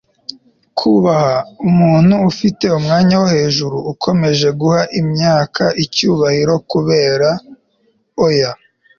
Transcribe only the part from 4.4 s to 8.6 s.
guha imyaka icyubahiro kubera. oya